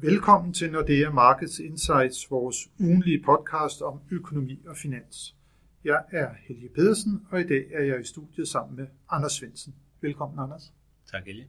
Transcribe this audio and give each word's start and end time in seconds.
Velkommen 0.00 0.52
til 0.52 0.72
Nordea 0.72 1.10
Markets 1.10 1.58
Insights, 1.58 2.30
vores 2.30 2.56
ugenlige 2.80 3.22
podcast 3.24 3.82
om 3.82 4.00
økonomi 4.10 4.62
og 4.66 4.76
finans. 4.76 5.36
Jeg 5.84 6.02
er 6.10 6.28
Helge 6.48 6.68
Pedersen, 6.68 7.26
og 7.30 7.40
i 7.40 7.46
dag 7.46 7.64
er 7.72 7.84
jeg 7.84 8.00
i 8.00 8.04
studiet 8.04 8.48
sammen 8.48 8.76
med 8.76 8.86
Anders 9.10 9.32
Svensen. 9.32 9.74
Velkommen, 10.00 10.38
Anders. 10.38 10.72
Tak, 11.10 11.24
Helge. 11.26 11.48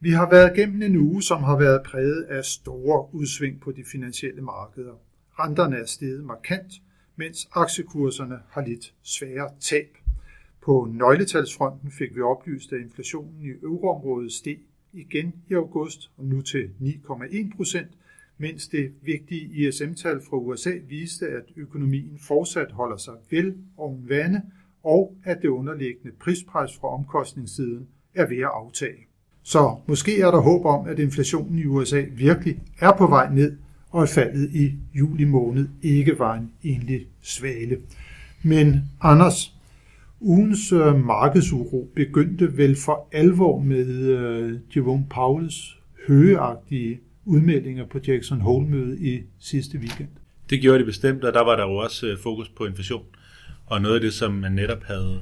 Vi 0.00 0.10
har 0.10 0.30
været 0.30 0.56
gennem 0.56 0.82
en 0.82 0.96
uge, 0.96 1.22
som 1.22 1.42
har 1.42 1.58
været 1.58 1.82
præget 1.82 2.22
af 2.22 2.44
store 2.44 3.14
udsving 3.14 3.60
på 3.60 3.72
de 3.72 3.84
finansielle 3.92 4.42
markeder. 4.42 4.94
Renterne 5.38 5.76
er 5.76 5.86
steget 5.86 6.24
markant, 6.24 6.72
mens 7.16 7.48
aktiekurserne 7.52 8.38
har 8.48 8.66
lidt 8.66 8.94
svære 9.02 9.50
tab. 9.60 9.96
På 10.60 10.88
nøgletalsfronten 10.90 11.90
fik 11.90 12.14
vi 12.14 12.20
oplyst, 12.20 12.72
at 12.72 12.80
inflationen 12.80 13.42
i 13.42 13.48
euroområdet 13.62 14.32
steg 14.32 14.58
igen 14.98 15.34
i 15.48 15.54
august 15.54 16.10
og 16.16 16.24
nu 16.24 16.40
til 16.40 16.70
9,1 16.80 17.56
procent, 17.56 17.88
mens 18.38 18.68
det 18.68 18.92
vigtige 19.02 19.68
ISM-tal 19.68 20.20
fra 20.30 20.36
USA 20.36 20.70
viste, 20.88 21.26
at 21.26 21.44
økonomien 21.56 22.18
fortsat 22.18 22.72
holder 22.72 22.96
sig 22.96 23.14
vel 23.30 23.54
oven 23.76 24.08
vande, 24.08 24.42
og 24.84 25.16
at 25.24 25.38
det 25.42 25.48
underliggende 25.48 26.16
prispres 26.20 26.76
fra 26.76 26.88
omkostningssiden 26.88 27.88
er 28.14 28.28
ved 28.28 28.38
at 28.38 28.50
aftage. 28.54 29.06
Så 29.42 29.76
måske 29.86 30.20
er 30.20 30.30
der 30.30 30.40
håb 30.40 30.64
om, 30.64 30.86
at 30.86 30.98
inflationen 30.98 31.58
i 31.58 31.64
USA 31.64 32.04
virkelig 32.12 32.60
er 32.80 32.92
på 32.98 33.06
vej 33.06 33.34
ned, 33.34 33.56
og 33.90 34.02
at 34.02 34.08
faldet 34.08 34.50
i 34.54 34.72
juli 34.94 35.24
måned 35.24 35.68
ikke 35.82 36.18
var 36.18 36.34
en 36.34 36.52
enlig 36.62 37.06
svale. 37.20 37.78
Men 38.42 38.80
Anders, 39.00 39.57
Ugens 40.20 40.72
øh, 40.72 41.04
markedsuro 41.04 41.92
begyndte 41.96 42.56
vel 42.56 42.76
for 42.76 43.08
alvor 43.12 43.60
med 43.60 43.86
øh, 43.86 44.58
Jerome 44.76 45.06
Powells 45.10 45.76
højeagtige 46.08 47.00
udmeldinger 47.24 47.86
på 47.86 47.98
Jackson 48.06 48.40
Hole-mødet 48.40 48.98
i 49.00 49.22
sidste 49.38 49.78
weekend. 49.78 50.08
Det 50.50 50.60
gjorde 50.60 50.78
det 50.78 50.86
bestemt, 50.86 51.24
og 51.24 51.34
der 51.34 51.44
var 51.44 51.56
der 51.56 51.62
jo 51.62 51.76
også 51.76 52.06
øh, 52.06 52.18
fokus 52.18 52.48
på 52.48 52.66
inflation. 52.66 53.04
Og 53.66 53.82
noget 53.82 53.94
af 53.94 54.00
det, 54.00 54.14
som 54.14 54.32
man 54.32 54.52
netop 54.52 54.84
havde 54.84 55.20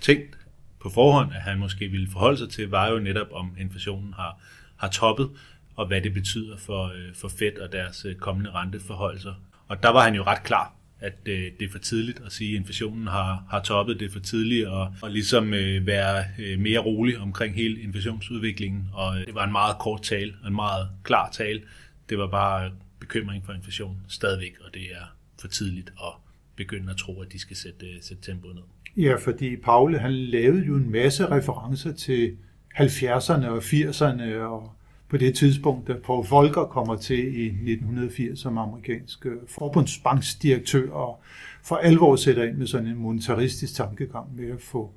tænkt 0.00 0.38
på 0.80 0.90
forhånd, 0.90 1.32
at 1.34 1.40
han 1.40 1.58
måske 1.58 1.88
ville 1.88 2.08
forholde 2.12 2.38
sig 2.38 2.48
til, 2.48 2.70
var 2.70 2.90
jo 2.90 2.98
netop, 2.98 3.28
om 3.32 3.50
inflationen 3.60 4.12
har, 4.12 4.40
har 4.76 4.88
toppet, 4.88 5.30
og 5.76 5.86
hvad 5.86 6.00
det 6.00 6.14
betyder 6.14 6.56
for, 6.56 6.84
øh, 6.84 7.14
for 7.14 7.28
Fed 7.28 7.58
og 7.60 7.72
deres 7.72 8.04
øh, 8.04 8.14
kommende 8.14 8.50
renteforholdelser. 8.50 9.34
Og 9.68 9.82
der 9.82 9.88
var 9.88 10.02
han 10.02 10.14
jo 10.14 10.22
ret 10.22 10.42
klar 10.42 10.75
at 11.00 11.18
øh, 11.26 11.42
det 11.60 11.62
er 11.62 11.72
for 11.72 11.78
tidligt 11.78 12.22
at 12.26 12.32
sige, 12.32 12.54
at 12.54 12.60
inflationen 12.60 13.06
har, 13.06 13.44
har 13.50 13.62
toppet. 13.62 14.00
Det 14.00 14.06
er 14.06 14.12
for 14.12 14.20
tidligt 14.20 14.66
at, 14.66 14.88
og 15.02 15.10
ligesom 15.10 15.54
øh, 15.54 15.86
være 15.86 16.24
øh, 16.38 16.58
mere 16.58 16.78
rolig 16.78 17.18
omkring 17.18 17.54
hele 17.54 17.80
inflationsudviklingen. 17.80 18.88
Og 18.92 19.18
øh, 19.18 19.26
det 19.26 19.34
var 19.34 19.44
en 19.44 19.52
meget 19.52 19.78
kort 19.78 20.02
tale, 20.02 20.34
en 20.46 20.54
meget 20.54 20.88
klar 21.02 21.30
tale. 21.30 21.62
Det 22.08 22.18
var 22.18 22.26
bare 22.26 22.70
bekymring 23.00 23.46
for 23.46 23.52
inflation 23.52 23.96
stadigvæk, 24.08 24.54
og 24.60 24.74
det 24.74 24.82
er 24.82 25.14
for 25.40 25.48
tidligt 25.48 25.88
at 25.88 26.12
begynde 26.56 26.90
at 26.90 26.96
tro, 26.96 27.20
at 27.20 27.32
de 27.32 27.38
skal 27.38 27.56
sætte, 27.56 27.86
øh, 27.86 28.02
sætte 28.02 28.22
tempoet 28.22 28.54
ned. 28.54 28.62
Ja, 29.04 29.16
fordi 29.16 29.56
Paule 29.56 29.98
han 29.98 30.12
lavede 30.12 30.64
jo 30.64 30.76
en 30.76 30.90
masse 30.90 31.26
referencer 31.26 31.92
til 31.92 32.36
70'erne 32.74 33.46
og 33.46 33.58
80'erne 33.58 34.34
og 34.34 34.72
på 35.08 35.16
det 35.16 35.34
tidspunkt, 35.34 35.88
da 35.88 35.94
Paul 36.04 36.26
Volcker 36.30 36.64
kommer 36.64 36.96
til 36.96 37.40
i 37.40 37.46
1980 37.46 38.40
som 38.40 38.58
amerikansk 38.58 39.26
øh, 39.26 39.36
forbundsbanksdirektør 39.48 40.90
og 40.90 41.20
for 41.62 41.76
alvor 41.76 42.16
sætter 42.16 42.44
ind 42.44 42.56
med 42.56 42.66
sådan 42.66 42.88
en 42.88 42.96
monetaristisk 42.96 43.74
tankegang 43.74 44.36
med 44.36 44.50
at 44.50 44.60
få 44.60 44.90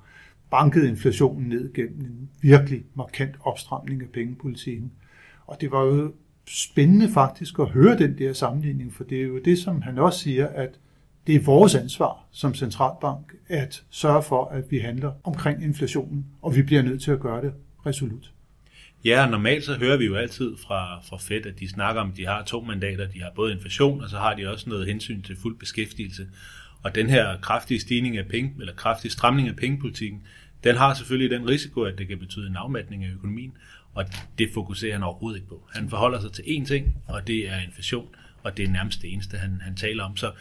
banket 0.52 0.88
inflationen 0.88 1.50
ned 1.50 1.74
gennem 1.74 2.00
en 2.00 2.30
virkelig 2.42 2.84
markant 2.96 3.36
opstramning 3.42 4.02
af 4.02 4.10
pengepolitikken. 4.14 4.92
Og 5.48 5.62
det 5.62 5.72
var 5.72 5.84
jo 5.84 6.14
spændende 6.48 7.10
faktisk 7.10 7.60
at 7.60 7.70
høre 7.70 7.98
den 7.98 8.18
der 8.18 8.34
sammenligning, 8.34 8.94
for 8.94 9.04
det 9.04 9.22
er 9.22 9.26
jo 9.26 9.40
det, 9.40 9.60
som 9.60 9.82
han 9.82 9.98
også 9.98 10.20
siger, 10.20 10.48
at 10.48 10.80
det 11.28 11.36
er 11.36 11.40
vores 11.40 11.76
ansvar 11.76 12.28
som 12.32 12.54
centralbank 12.54 13.36
at 13.48 13.84
sørge 13.90 14.24
for, 14.24 14.46
at 14.46 14.72
vi 14.72 14.80
handler 14.80 15.12
omkring 15.24 15.64
inflationen, 15.64 16.26
og 16.42 16.56
vi 16.56 16.62
bliver 16.62 16.82
nødt 16.82 17.02
til 17.02 17.12
at 17.12 17.20
gøre 17.20 17.42
det 17.42 17.54
resolut. 17.86 18.34
Ja, 19.06 19.30
normalt 19.30 19.64
så 19.64 19.76
hører 19.76 19.98
vi 19.98 20.06
jo 20.06 20.16
altid 20.16 20.56
fra, 20.68 21.00
fra 21.10 21.18
Fed, 21.18 21.46
at 21.46 21.60
de 21.60 21.70
snakker 21.70 22.02
om, 22.02 22.10
at 22.12 22.18
de 22.18 22.26
har 22.26 22.44
to 22.44 22.62
mandater. 22.62 23.08
De 23.08 23.22
har 23.22 23.32
både 23.36 23.54
inflation, 23.54 24.02
og 24.02 24.10
så 24.10 24.18
har 24.18 24.36
de 24.36 24.52
også 24.52 24.70
noget 24.70 24.88
hensyn 24.88 25.22
til 25.22 25.38
fuld 25.42 25.58
beskæftigelse. 25.58 26.28
Og 26.84 26.96
den 26.96 27.10
her 27.10 27.38
kraftige 27.42 27.80
stigning 27.80 28.18
af 28.18 28.26
penge, 28.26 28.54
eller 28.60 28.74
kraftige 28.74 29.12
stramning 29.12 29.48
af 29.48 29.56
pengepolitikken, 29.56 30.22
den 30.64 30.76
har 30.76 30.94
selvfølgelig 30.94 31.40
den 31.40 31.50
risiko, 31.50 31.82
at 31.82 31.98
det 31.98 32.08
kan 32.08 32.20
betyde 32.20 32.48
en 32.48 32.56
afmatning 32.56 33.06
af 33.06 33.10
økonomien, 33.12 33.54
og 33.94 34.06
det 34.38 34.50
fokuserer 34.54 34.94
han 34.94 35.04
overhovedet 35.04 35.38
ikke 35.38 35.50
på. 35.50 35.68
Han 35.74 35.90
forholder 35.90 36.22
sig 36.22 36.32
til 36.32 36.42
én 36.42 36.66
ting, 36.66 36.96
og 37.08 37.28
det 37.28 37.50
er 37.50 37.60
inflation, 37.68 38.08
og 38.44 38.58
det 38.58 38.66
er 38.66 38.70
nærmest 38.70 39.02
det 39.02 39.14
eneste, 39.14 39.38
han, 39.38 39.62
han 39.62 39.76
taler 39.76 40.04
om. 40.04 40.18
Så 40.18 40.32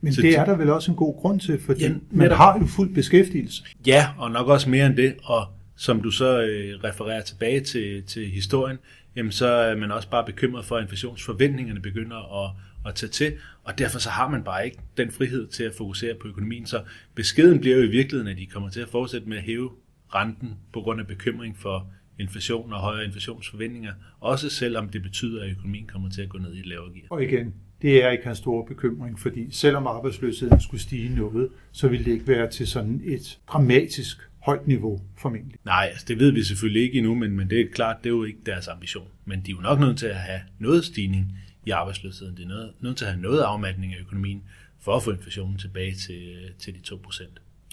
men 0.00 0.12
så 0.12 0.22
det 0.22 0.38
er 0.38 0.44
der 0.44 0.56
vel 0.56 0.70
også 0.70 0.90
en 0.90 0.96
god 0.96 1.20
grund 1.20 1.40
til, 1.40 1.60
fordi 1.60 1.82
ja, 1.82 1.94
man 2.10 2.30
har 2.30 2.58
jo 2.58 2.66
fuld 2.66 2.94
beskæftigelse. 2.94 3.64
Ja, 3.86 4.08
og 4.18 4.30
nok 4.30 4.48
også 4.48 4.70
mere 4.70 4.86
end 4.86 4.96
det, 4.96 5.14
og 5.22 5.46
som 5.76 6.02
du 6.02 6.10
så 6.10 6.42
øh, 6.42 6.84
refererer 6.84 7.22
tilbage 7.22 7.60
til, 7.60 8.02
til 8.02 8.30
historien, 8.30 8.78
jamen 9.16 9.32
så 9.32 9.46
er 9.46 9.76
man 9.76 9.90
også 9.90 10.10
bare 10.10 10.24
bekymret 10.26 10.64
for, 10.64 10.76
at 10.76 10.82
inflationsforventningerne 10.82 11.80
begynder 11.80 12.44
at, 12.44 12.50
at 12.86 12.94
tage 12.94 13.10
til, 13.10 13.32
og 13.64 13.78
derfor 13.78 13.98
så 13.98 14.10
har 14.10 14.28
man 14.28 14.44
bare 14.44 14.64
ikke 14.64 14.78
den 14.96 15.10
frihed 15.10 15.46
til 15.46 15.64
at 15.64 15.74
fokusere 15.74 16.14
på 16.14 16.28
økonomien. 16.28 16.66
Så 16.66 16.82
beskeden 17.14 17.60
bliver 17.60 17.76
jo 17.76 17.82
i 17.82 17.90
virkeligheden, 17.90 18.32
at 18.32 18.38
de 18.38 18.46
kommer 18.46 18.70
til 18.70 18.80
at 18.80 18.88
fortsætte 18.88 19.28
med 19.28 19.36
at 19.36 19.42
hæve 19.42 19.70
renten 20.14 20.54
på 20.72 20.80
grund 20.80 21.00
af 21.00 21.06
bekymring 21.06 21.58
for 21.58 21.90
inflation 22.18 22.72
og 22.72 22.80
højere 22.80 23.04
inflationsforventninger, 23.04 23.92
også 24.20 24.50
selvom 24.50 24.88
det 24.88 25.02
betyder, 25.02 25.44
at 25.44 25.50
økonomien 25.50 25.86
kommer 25.86 26.10
til 26.10 26.22
at 26.22 26.28
gå 26.28 26.38
ned 26.38 26.54
i 26.54 26.60
et 26.60 26.66
lavere 26.66 26.92
gear. 26.92 27.06
Og 27.10 27.22
igen, 27.22 27.54
det 27.82 28.04
er 28.04 28.10
ikke 28.10 28.24
hans 28.24 28.38
store 28.38 28.66
bekymring, 28.66 29.18
fordi 29.20 29.50
selvom 29.50 29.86
arbejdsløsheden 29.86 30.60
skulle 30.60 30.80
stige 30.80 31.14
noget, 31.14 31.48
så 31.72 31.88
ville 31.88 32.04
det 32.04 32.12
ikke 32.12 32.28
være 32.28 32.50
til 32.50 32.66
sådan 32.66 33.00
et 33.04 33.38
dramatisk 33.48 34.18
højt 34.44 34.66
niveau 34.66 35.00
formentlig. 35.16 35.58
Nej, 35.64 35.88
altså 35.90 36.04
det 36.08 36.18
ved 36.18 36.30
vi 36.30 36.42
selvfølgelig 36.42 36.82
ikke 36.82 36.98
endnu, 36.98 37.14
men, 37.14 37.36
men 37.36 37.50
det 37.50 37.60
er 37.60 37.64
klart, 37.72 37.96
det 38.04 38.06
er 38.06 38.14
jo 38.14 38.24
ikke 38.24 38.38
deres 38.46 38.68
ambition. 38.68 39.08
Men 39.24 39.40
de 39.40 39.50
er 39.50 39.54
jo 39.54 39.60
nok 39.60 39.80
nødt 39.80 39.98
til 39.98 40.06
at 40.06 40.16
have 40.16 40.40
noget 40.58 40.84
stigning 40.84 41.38
i 41.66 41.70
arbejdsløsheden. 41.70 42.36
De 42.36 42.42
er 42.42 42.48
nødt, 42.48 42.82
nødt 42.82 42.96
til 42.96 43.04
at 43.04 43.10
have 43.10 43.22
noget 43.22 43.40
afmatning 43.40 43.94
af 43.94 44.00
økonomien, 44.00 44.42
for 44.80 44.96
at 44.96 45.02
få 45.02 45.10
inflationen 45.10 45.58
tilbage 45.58 45.94
til, 45.94 46.34
til 46.58 46.74
de 46.74 46.94
2%. 46.94 47.28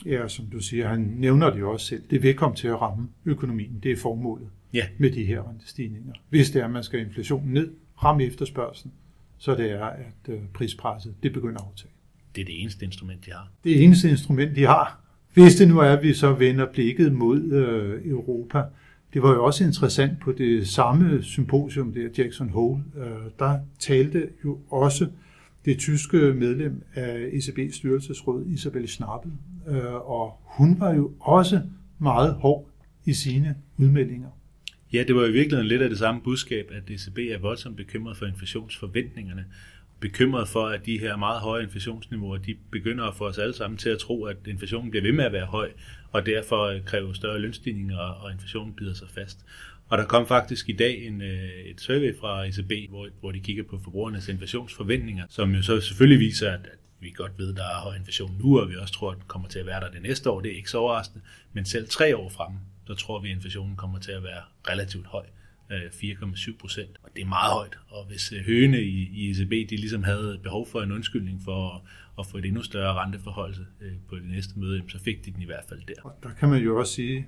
Ja, 0.05 0.27
som 0.27 0.45
du 0.45 0.59
siger, 0.59 0.87
han 0.87 0.99
nævner 0.99 1.49
det 1.49 1.59
jo 1.59 1.71
også 1.71 1.85
selv. 1.85 2.03
Det 2.09 2.23
vil 2.23 2.35
komme 2.35 2.55
til 2.55 2.67
at 2.67 2.81
ramme 2.81 3.09
økonomien. 3.25 3.79
Det 3.83 3.91
er 3.91 3.97
formålet 3.97 4.47
ja. 4.73 4.87
med 4.97 5.11
de 5.11 5.25
her 5.25 5.49
rentestigninger. 5.49 6.13
Hvis 6.29 6.49
det 6.49 6.61
er, 6.61 6.65
at 6.65 6.71
man 6.71 6.83
skal 6.83 6.99
inflationen 6.99 7.53
ned, 7.53 7.71
ramme 8.03 8.23
efterspørgselen, 8.23 8.93
så 9.37 9.55
det 9.55 9.71
er, 9.71 9.85
at 9.85 10.29
øh, 10.29 10.39
prispresset 10.53 11.15
det 11.23 11.33
begynder 11.33 11.61
at 11.61 11.67
aftage. 11.67 11.91
Det 12.35 12.41
er 12.41 12.45
det 12.45 12.61
eneste 12.61 12.85
instrument, 12.85 13.25
de 13.25 13.31
har. 13.31 13.51
Det 13.63 13.83
eneste 13.83 14.09
instrument, 14.09 14.55
de 14.55 14.63
har. 14.63 15.00
Hvis 15.33 15.55
det 15.55 15.67
nu 15.67 15.79
er, 15.79 15.89
at 15.89 16.03
vi 16.03 16.13
så 16.13 16.33
vender 16.33 16.65
blikket 16.65 17.13
mod 17.13 17.51
øh, 17.51 18.11
Europa, 18.11 18.63
det 19.13 19.23
var 19.23 19.33
jo 19.33 19.45
også 19.45 19.63
interessant 19.63 20.19
på 20.19 20.31
det 20.31 20.67
samme 20.67 21.23
symposium 21.23 21.93
der, 21.93 22.09
Jackson 22.17 22.49
Hole, 22.49 22.83
øh, 22.97 23.05
der 23.39 23.59
talte 23.79 24.29
jo 24.45 24.59
også 24.69 25.07
det 25.65 25.77
tyske 25.77 26.17
medlem 26.17 26.83
af 26.95 27.29
ECB's 27.33 27.75
styrelsesråd, 27.77 28.45
Isabel 28.45 28.87
Schnabel, 28.87 29.31
øh, 29.67 29.93
og 29.93 30.39
hun 30.43 30.79
var 30.79 30.93
jo 30.93 31.11
også 31.19 31.61
meget 31.99 32.33
hård 32.33 32.69
i 33.05 33.13
sine 33.13 33.55
udmeldinger. 33.77 34.29
Ja, 34.93 35.03
det 35.07 35.15
var 35.15 35.25
i 35.25 35.31
virkeligheden 35.31 35.67
lidt 35.67 35.81
af 35.81 35.89
det 35.89 35.97
samme 35.97 36.21
budskab, 36.21 36.71
at 36.71 36.89
ECB 36.89 37.17
er 37.17 37.39
voldsomt 37.39 37.77
bekymret 37.77 38.17
for 38.17 38.25
inflationsforventningerne, 38.25 39.45
bekymret 40.01 40.47
for, 40.47 40.67
at 40.67 40.85
de 40.85 40.99
her 40.99 41.15
meget 41.15 41.41
høje 41.41 41.63
inflationsniveauer, 41.63 42.37
de 42.37 42.55
begynder 42.71 43.05
at 43.05 43.15
få 43.15 43.27
os 43.27 43.37
alle 43.37 43.53
sammen 43.53 43.77
til 43.77 43.89
at 43.89 43.99
tro, 43.99 44.23
at 44.23 44.37
inflationen 44.47 44.91
bliver 44.91 45.03
ved 45.03 45.11
med 45.11 45.25
at 45.25 45.31
være 45.31 45.45
høj, 45.45 45.71
og 46.11 46.25
derfor 46.25 46.63
øh, 46.63 46.85
kræver 46.85 47.13
større 47.13 47.39
lønstigninger, 47.39 47.97
og 47.97 48.31
inflationen 48.31 48.73
bider 48.73 48.93
sig 48.93 49.07
fast. 49.09 49.45
Og 49.89 49.97
der 49.97 50.05
kom 50.05 50.27
faktisk 50.27 50.69
i 50.69 50.73
dag 50.73 51.05
en, 51.05 51.21
øh, 51.21 51.49
et 51.65 51.81
survey 51.81 52.17
fra 52.19 52.45
ECB, 52.45 52.89
hvor, 52.89 53.07
hvor 53.19 53.31
de 53.31 53.39
kigger 53.39 53.63
på 53.63 53.79
forbrugernes 53.83 54.27
inflationsforventninger, 54.27 55.25
som 55.29 55.55
jo 55.55 55.61
så 55.61 55.81
selvfølgelig 55.81 56.19
viser, 56.19 56.51
at, 56.51 56.69
vi 56.99 57.09
godt 57.09 57.31
ved, 57.37 57.49
at 57.49 57.57
der 57.57 57.63
er 57.63 57.81
høj 57.83 57.95
inflation 57.95 58.37
nu, 58.43 58.59
og 58.59 58.69
vi 58.69 58.75
også 58.75 58.93
tror, 58.93 59.11
at 59.11 59.17
den 59.17 59.23
kommer 59.27 59.47
til 59.47 59.59
at 59.59 59.65
være 59.65 59.79
der 59.79 59.91
det 59.91 60.01
næste 60.01 60.29
år. 60.29 60.41
Det 60.41 60.51
er 60.51 60.55
ikke 60.55 60.69
så 60.69 60.77
overraskende, 60.77 61.25
men 61.53 61.65
selv 61.65 61.87
tre 61.87 62.17
år 62.17 62.29
frem, 62.29 62.53
så 62.87 62.93
tror 62.93 63.19
vi, 63.19 63.29
at 63.29 63.35
inflationen 63.35 63.75
kommer 63.75 63.99
til 63.99 64.11
at 64.11 64.23
være 64.23 64.41
relativt 64.69 65.07
høj. 65.07 65.25
Øh, 65.71 65.81
4,7 65.91 66.57
procent. 66.57 66.99
Og 67.03 67.09
det 67.15 67.21
er 67.21 67.25
meget 67.27 67.51
højt. 67.51 67.77
Og 67.89 68.05
hvis 68.05 68.31
øh, 68.31 68.45
høne 68.45 68.81
i, 68.81 69.09
i 69.13 69.31
ECB 69.31 69.69
de 69.69 69.75
ligesom 69.75 70.03
havde 70.03 70.39
behov 70.43 70.67
for 70.67 70.81
en 70.81 70.91
undskyldning 70.91 71.41
for 71.43 71.69
at, 71.75 71.81
at 72.19 72.27
få 72.27 72.37
et 72.37 72.45
endnu 72.45 72.63
større 72.63 72.93
renteforholdelse 72.93 73.65
øh, 73.81 73.91
på 74.09 74.15
det 74.15 74.25
næste 74.25 74.59
møde, 74.59 74.83
så 74.87 74.99
fik 74.99 75.25
de 75.25 75.31
den 75.31 75.41
i 75.41 75.45
hvert 75.45 75.63
fald 75.69 75.79
der. 75.87 75.93
Og 76.03 76.13
der 76.23 76.29
kan 76.39 76.49
man 76.49 76.63
jo 76.63 76.79
også 76.79 76.93
sige, 76.93 77.27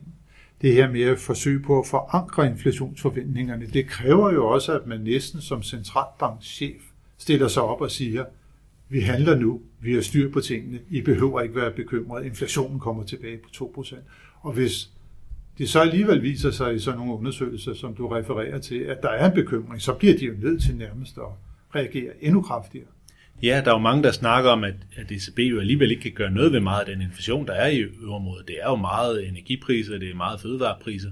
det 0.61 0.73
her 0.73 0.91
med 0.91 1.01
at 1.01 1.19
forsøge 1.19 1.59
på 1.59 1.79
at 1.79 1.87
forankre 1.87 2.47
inflationsforventningerne, 2.47 3.65
det 3.65 3.87
kræver 3.87 4.33
jo 4.33 4.47
også, 4.47 4.79
at 4.79 4.87
man 4.87 4.99
næsten 4.99 5.41
som 5.41 5.63
centralbankchef 5.63 6.81
stiller 7.17 7.47
sig 7.47 7.63
op 7.63 7.81
og 7.81 7.91
siger, 7.91 8.25
vi 8.89 8.99
handler 8.99 9.35
nu, 9.35 9.61
vi 9.79 9.93
har 9.93 10.01
styr 10.01 10.31
på 10.31 10.41
tingene, 10.41 10.79
I 10.89 11.01
behøver 11.01 11.41
ikke 11.41 11.55
være 11.55 11.71
bekymret, 11.71 12.25
inflationen 12.25 12.79
kommer 12.79 13.03
tilbage 13.03 13.37
på 13.37 13.81
2%. 13.81 13.95
Og 14.41 14.53
hvis 14.53 14.89
det 15.57 15.69
så 15.69 15.79
alligevel 15.79 16.21
viser 16.21 16.51
sig 16.51 16.75
i 16.75 16.79
sådan 16.79 16.99
nogle 16.99 17.13
undersøgelser, 17.13 17.73
som 17.73 17.95
du 17.95 18.07
refererer 18.07 18.59
til, 18.59 18.79
at 18.79 19.01
der 19.01 19.09
er 19.09 19.29
en 19.29 19.35
bekymring, 19.35 19.81
så 19.81 19.93
bliver 19.93 20.17
de 20.17 20.25
jo 20.25 20.33
nødt 20.37 20.63
til 20.63 20.75
nærmest 20.75 21.17
at 21.17 21.23
reagere 21.75 22.11
endnu 22.21 22.41
kraftigere. 22.41 22.87
Ja, 23.43 23.61
der 23.65 23.71
er 23.71 23.75
jo 23.75 23.79
mange, 23.79 24.03
der 24.03 24.11
snakker 24.11 24.49
om, 24.49 24.63
at, 24.63 24.75
at 24.95 25.11
ECB 25.11 25.39
jo 25.39 25.59
alligevel 25.59 25.91
ikke 25.91 26.03
kan 26.03 26.11
gøre 26.11 26.31
noget 26.31 26.51
ved 26.51 26.59
meget 26.59 26.79
af 26.79 26.85
den 26.85 27.01
inflation, 27.01 27.47
der 27.47 27.53
er 27.53 27.67
i 27.67 27.79
øvrigt. 27.79 28.47
Det 28.47 28.55
er 28.61 28.69
jo 28.69 28.75
meget 28.75 29.27
energipriser, 29.27 29.97
det 29.97 30.09
er 30.09 30.15
meget 30.15 30.41
fødevarepriser, 30.41 31.11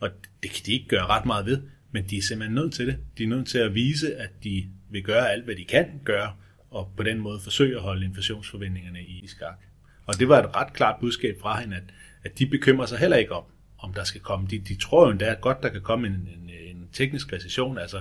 og 0.00 0.10
det 0.42 0.50
kan 0.50 0.62
de 0.66 0.72
ikke 0.72 0.88
gøre 0.88 1.06
ret 1.06 1.26
meget 1.26 1.46
ved, 1.46 1.58
men 1.92 2.04
de 2.10 2.18
er 2.18 2.22
simpelthen 2.22 2.54
nødt 2.54 2.72
til 2.72 2.86
det. 2.86 2.96
De 3.18 3.24
er 3.24 3.28
nødt 3.28 3.48
til 3.48 3.58
at 3.58 3.74
vise, 3.74 4.16
at 4.16 4.30
de 4.44 4.64
vil 4.90 5.02
gøre 5.02 5.30
alt, 5.32 5.44
hvad 5.44 5.56
de 5.56 5.64
kan 5.64 5.86
gøre, 6.04 6.32
og 6.70 6.92
på 6.96 7.02
den 7.02 7.18
måde 7.18 7.40
forsøge 7.40 7.76
at 7.76 7.82
holde 7.82 8.06
inflationsforventningerne 8.06 9.02
i 9.02 9.26
skak. 9.26 9.58
Og 10.06 10.18
det 10.18 10.28
var 10.28 10.42
et 10.42 10.56
ret 10.56 10.72
klart 10.72 11.00
budskab 11.00 11.40
fra 11.40 11.60
hende, 11.60 11.76
at, 11.76 11.82
at 12.24 12.38
de 12.38 12.46
bekymrer 12.46 12.86
sig 12.86 12.98
heller 12.98 13.16
ikke 13.16 13.32
om, 13.32 13.44
om 13.78 13.94
der 13.94 14.04
skal 14.04 14.20
komme. 14.20 14.46
De, 14.50 14.58
de 14.58 14.74
tror 14.74 15.06
jo 15.06 15.10
endda 15.10 15.34
godt, 15.40 15.62
der 15.62 15.68
kan 15.68 15.80
komme 15.80 16.06
en, 16.06 16.12
en, 16.12 16.50
en 16.50 16.88
teknisk 16.92 17.32
recession, 17.32 17.78
altså 17.78 18.00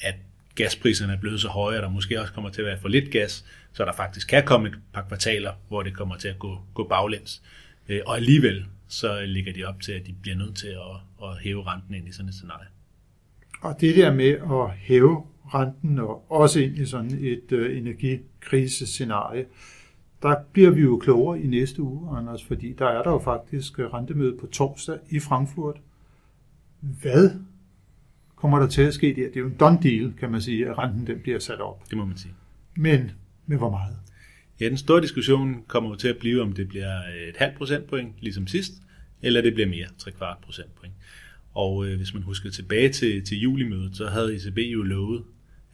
at 0.00 0.14
gaspriserne 0.54 1.12
er 1.12 1.20
blevet 1.20 1.40
så 1.40 1.48
høje, 1.48 1.76
at 1.76 1.82
der 1.82 1.88
måske 1.88 2.20
også 2.20 2.32
kommer 2.32 2.50
til 2.50 2.62
at 2.62 2.66
være 2.66 2.80
for 2.80 2.88
lidt 2.88 3.10
gas, 3.10 3.44
så 3.72 3.84
der 3.84 3.92
faktisk 3.92 4.28
kan 4.28 4.44
komme 4.44 4.68
et 4.68 4.74
par 4.92 5.02
kvartaler, 5.02 5.52
hvor 5.68 5.82
det 5.82 5.94
kommer 5.94 6.16
til 6.16 6.28
at 6.28 6.38
gå, 6.38 6.58
gå 6.74 6.88
baglæns. 6.88 7.42
Øh, 7.88 8.00
og 8.06 8.16
alligevel 8.16 8.64
så 8.88 9.20
ligger 9.26 9.52
de 9.52 9.64
op 9.64 9.80
til, 9.80 9.92
at 9.92 10.06
de 10.06 10.14
bliver 10.22 10.36
nødt 10.36 10.56
til 10.56 10.68
at, 10.68 11.28
at 11.28 11.38
hæve 11.38 11.66
renten 11.66 11.94
ind 11.94 12.08
i 12.08 12.12
sådan 12.12 12.28
et 12.28 12.34
scenarie. 12.34 12.66
Og 13.60 13.76
det 13.80 13.96
der 13.96 14.12
med 14.12 14.30
at 14.30 14.76
hæve 14.76 15.24
renten 15.54 15.98
og 15.98 16.32
også 16.32 16.60
ind 16.60 16.78
i 16.78 16.86
sådan 16.86 17.10
et 17.10 17.52
øh, 17.52 17.78
energikrisescenarie, 17.78 19.44
der 20.28 20.36
bliver 20.52 20.70
vi 20.70 20.80
jo 20.80 20.96
klogere 20.96 21.40
i 21.40 21.46
næste 21.46 21.82
uge, 21.82 22.18
Anders, 22.18 22.44
fordi 22.44 22.72
der 22.72 22.86
er 22.86 23.02
der 23.02 23.10
jo 23.10 23.18
faktisk 23.18 23.78
rentemøde 23.78 24.36
på 24.40 24.46
torsdag 24.46 24.98
i 25.10 25.20
Frankfurt. 25.20 25.76
Hvad 26.80 27.30
kommer 28.36 28.58
der 28.58 28.66
til 28.66 28.82
at 28.82 28.94
ske 28.94 29.06
der? 29.06 29.14
Det 29.14 29.36
er 29.36 29.40
jo 29.40 29.46
en 29.46 29.56
done 29.60 29.78
deal, 29.82 30.12
kan 30.18 30.30
man 30.30 30.40
sige, 30.40 30.68
at 30.68 30.78
renten 30.78 31.06
den 31.06 31.20
bliver 31.20 31.38
sat 31.38 31.60
op. 31.60 31.90
Det 31.90 31.98
må 31.98 32.04
man 32.04 32.16
sige. 32.16 32.34
Men 32.76 33.10
med 33.46 33.56
hvor 33.56 33.70
meget? 33.70 33.96
Ja, 34.60 34.68
den 34.68 34.76
store 34.76 35.02
diskussion 35.02 35.64
kommer 35.66 35.90
jo 35.90 35.96
til 35.96 36.08
at 36.08 36.16
blive, 36.18 36.42
om 36.42 36.52
det 36.52 36.68
bliver 36.68 36.98
et 37.28 37.36
halvt 37.36 37.58
procentpoint, 37.58 38.14
ligesom 38.20 38.46
sidst, 38.46 38.72
eller 39.22 39.40
det 39.42 39.54
bliver 39.54 39.68
mere, 39.68 39.86
3 39.98 40.10
kvart 40.10 40.36
procentpoint. 40.42 40.94
Og 41.54 41.86
øh, 41.86 41.96
hvis 41.96 42.14
man 42.14 42.22
husker 42.22 42.50
tilbage 42.50 42.88
til, 42.88 43.24
til 43.24 43.38
julimødet, 43.38 43.96
så 43.96 44.08
havde 44.08 44.34
ECB 44.34 44.58
jo 44.58 44.82
lovet, 44.82 45.24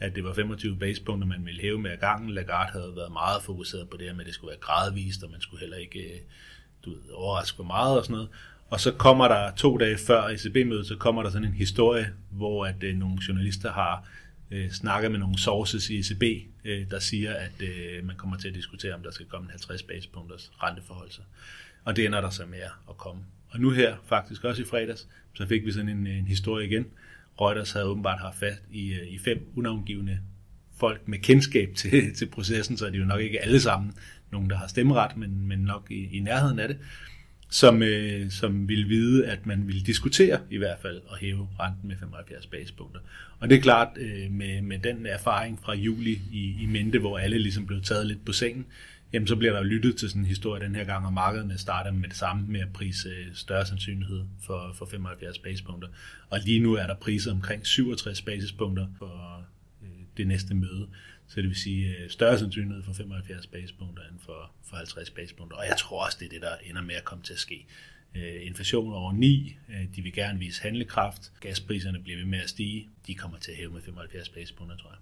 at 0.00 0.14
det 0.14 0.24
var 0.24 0.34
25 0.34 0.76
basepunkter, 0.76 1.26
man 1.26 1.46
ville 1.46 1.60
hæve 1.60 1.78
med 1.78 1.90
ad 1.90 1.96
gangen. 1.96 2.30
Lagarde 2.30 2.72
havde 2.72 2.92
været 2.96 3.12
meget 3.12 3.42
fokuseret 3.42 3.90
på 3.90 3.96
det 3.96 4.06
her 4.06 4.12
med, 4.12 4.20
at 4.20 4.26
det 4.26 4.34
skulle 4.34 4.50
være 4.50 4.60
gradvist, 4.60 5.22
og 5.22 5.30
man 5.30 5.40
skulle 5.40 5.60
heller 5.60 5.76
ikke 5.76 6.00
øh, 6.00 6.20
du 6.84 6.90
ved, 6.90 7.12
overraske 7.12 7.56
for 7.56 7.64
meget 7.64 7.98
og 7.98 8.04
sådan 8.04 8.14
noget. 8.14 8.28
Og 8.70 8.80
så 8.80 8.92
kommer 8.92 9.28
der 9.28 9.54
to 9.54 9.76
dage 9.76 9.98
før 9.98 10.22
ECB-mødet, 10.22 10.86
så 10.86 10.96
kommer 10.96 11.22
der 11.22 11.30
sådan 11.30 11.48
en 11.48 11.54
historie, 11.54 12.12
hvor 12.30 12.66
at 12.66 12.82
øh, 12.82 12.96
nogle 12.96 13.18
journalister 13.28 13.72
har 13.72 14.08
øh, 14.50 14.70
snakket 14.70 15.10
med 15.10 15.18
nogle 15.18 15.38
sources 15.38 15.90
i 15.90 15.98
ECB, 15.98 16.22
øh, 16.64 16.90
der 16.90 16.98
siger, 16.98 17.34
at 17.34 17.62
øh, 17.62 18.04
man 18.06 18.16
kommer 18.16 18.36
til 18.36 18.48
at 18.48 18.54
diskutere, 18.54 18.94
om 18.94 19.02
der 19.02 19.10
skal 19.10 19.26
komme 19.26 19.50
50 19.50 19.82
basepunkters 19.82 20.52
renteforhold. 20.62 21.10
Og 21.84 21.96
det 21.96 22.06
ender 22.06 22.20
der 22.20 22.30
så 22.30 22.46
med 22.46 22.58
at 22.88 22.96
komme. 22.96 23.22
Og 23.50 23.60
nu 23.60 23.70
her, 23.70 23.96
faktisk 24.06 24.44
også 24.44 24.62
i 24.62 24.64
fredags, 24.64 25.08
så 25.34 25.46
fik 25.46 25.66
vi 25.66 25.72
sådan 25.72 25.88
en, 25.88 26.06
øh, 26.06 26.18
en 26.18 26.26
historie 26.26 26.66
igen. 26.66 26.86
Reuters 27.40 27.72
havde 27.72 27.86
åbenbart 27.86 28.20
haft 28.20 28.38
fat 28.38 28.62
i, 28.70 28.92
øh, 28.92 29.08
i 29.08 29.18
fem 29.18 29.52
unavngivende 29.56 30.18
folk 30.78 31.08
med 31.08 31.18
kendskab 31.18 31.74
til, 31.76 31.90
til 32.18 32.26
processen, 32.26 32.76
så 32.76 32.86
er 32.86 32.90
det 32.90 32.98
jo 32.98 33.04
nok 33.04 33.20
ikke 33.20 33.40
alle 33.40 33.60
sammen 33.60 33.92
nogen, 34.30 34.50
der 34.50 34.56
har 34.56 34.66
stemmeret, 34.66 35.16
men, 35.16 35.48
men 35.48 35.58
nok 35.58 35.86
i, 35.90 36.16
i 36.16 36.20
nærheden 36.20 36.58
af 36.58 36.68
det 36.68 36.78
som, 37.50 37.82
øh, 37.82 38.30
som 38.30 38.68
ville 38.68 38.88
vide, 38.88 39.26
at 39.26 39.46
man 39.46 39.66
ville 39.66 39.82
diskutere 39.82 40.40
i 40.50 40.56
hvert 40.56 40.78
fald 40.82 41.00
at 41.12 41.18
hæve 41.18 41.48
renten 41.60 41.88
med 41.88 41.96
75 41.96 42.46
basispunkter. 42.46 43.00
Og 43.38 43.50
det 43.50 43.58
er 43.58 43.62
klart, 43.62 43.88
øh, 43.96 44.30
med, 44.30 44.62
med 44.62 44.78
den 44.78 45.06
erfaring 45.06 45.58
fra 45.62 45.74
juli 45.74 46.20
i, 46.32 46.56
i 46.62 46.66
mente, 46.66 46.98
hvor 46.98 47.18
alle 47.18 47.38
ligesom 47.38 47.66
blev 47.66 47.82
taget 47.82 48.06
lidt 48.06 48.24
på 48.24 48.32
sengen, 48.32 48.66
jamen 49.12 49.26
så 49.26 49.36
bliver 49.36 49.52
der 49.52 49.62
lyttet 49.62 49.96
til 49.96 50.08
sådan 50.08 50.22
en 50.22 50.26
historie 50.26 50.62
den 50.64 50.74
her 50.74 50.84
gang, 50.84 51.06
og 51.06 51.12
markederne 51.12 51.58
starter 51.58 51.90
med 51.90 52.08
det 52.08 52.16
samme 52.16 52.46
med 52.46 52.60
at 52.60 52.72
prise 52.72 53.08
øh, 53.08 53.34
større 53.34 53.66
sandsynlighed 53.66 54.24
for, 54.42 54.72
for 54.74 54.86
75 54.86 55.38
basispunkter. 55.38 55.88
Og 56.30 56.38
lige 56.44 56.60
nu 56.60 56.74
er 56.74 56.86
der 56.86 56.94
priser 56.94 57.32
omkring 57.32 57.66
67 57.66 58.22
basispunkter 58.22 58.86
for 58.98 59.44
øh, 59.82 59.88
det 60.16 60.26
næste 60.26 60.54
møde. 60.54 60.88
Så 61.28 61.40
det 61.40 61.48
vil 61.48 61.56
sige 61.56 61.96
øh, 61.96 62.10
større 62.10 62.38
sandsynlighed 62.38 62.82
for 62.82 62.92
75 62.92 63.46
basispunkter 63.46 64.02
end 64.02 64.18
for, 64.18 64.52
for 64.68 64.76
50 64.76 65.10
basispunkter. 65.10 65.56
Og 65.56 65.64
jeg 65.68 65.76
tror 65.76 66.04
også, 66.04 66.16
det 66.20 66.26
er 66.26 66.30
det, 66.30 66.42
der 66.42 66.56
ender 66.70 66.82
med 66.82 66.94
at 66.94 67.04
komme 67.04 67.24
til 67.24 67.32
at 67.32 67.38
ske. 67.38 67.66
Inflation 68.42 68.92
over 68.92 69.12
9, 69.12 69.56
de 69.96 70.02
vil 70.02 70.12
gerne 70.12 70.38
vise 70.38 70.62
handlekraft. 70.62 71.32
Gaspriserne 71.40 72.02
bliver 72.02 72.18
ved 72.18 72.26
med 72.26 72.38
at 72.38 72.48
stige. 72.48 72.88
De 73.06 73.14
kommer 73.14 73.38
til 73.38 73.50
at 73.50 73.56
hæve 73.56 73.72
med 73.72 73.82
75 73.82 74.28
basispunkter, 74.28 74.76
tror 74.76 74.90
jeg. 74.90 74.98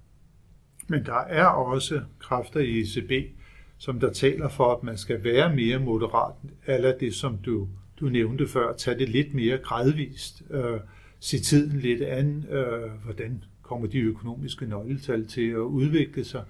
Men 0.88 1.06
der 1.06 1.20
er 1.20 1.46
også 1.46 2.02
kræfter 2.18 2.60
i 2.60 2.80
ECB, 2.80 3.38
som 3.78 4.00
der 4.00 4.12
taler 4.12 4.48
for, 4.48 4.74
at 4.74 4.82
man 4.82 4.96
skal 4.96 5.24
være 5.24 5.56
mere 5.56 5.78
moderat, 5.78 6.34
eller 6.66 6.98
det, 6.98 7.14
som 7.14 7.36
du, 7.36 7.68
du 8.00 8.08
nævnte 8.08 8.48
før, 8.48 8.76
tage 8.76 8.98
det 8.98 9.08
lidt 9.08 9.34
mere 9.34 9.58
gradvist, 9.58 10.42
øh, 10.50 10.80
se 11.20 11.38
tiden 11.38 11.80
lidt 11.80 12.02
an, 12.02 12.44
øh, 12.50 12.90
hvordan 13.04 13.44
kommer 13.62 13.88
de 13.88 13.98
økonomiske 13.98 14.66
nøgletal 14.66 15.26
til 15.26 15.50
at 15.50 15.56
udvikle 15.58 16.24
sig. 16.24 16.44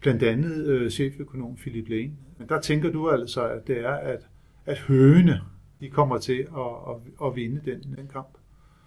Blandt 0.00 0.22
andet 0.22 0.66
øh, 0.66 0.90
cheføkonom 0.90 1.56
Philip 1.56 1.88
Lane. 1.88 2.12
Men 2.38 2.48
der 2.48 2.60
tænker 2.60 2.92
du 2.92 3.10
altså, 3.10 3.48
at 3.48 3.66
det 3.66 3.78
er, 3.78 3.94
at, 3.94 4.26
at 4.66 4.78
høne 4.78 5.40
de 5.80 5.90
kommer 5.90 6.18
til 6.18 6.38
at, 6.56 6.70
at, 6.88 7.26
at 7.26 7.36
vinde 7.36 7.60
den, 7.64 7.96
den 7.96 8.06
kamp. 8.12 8.28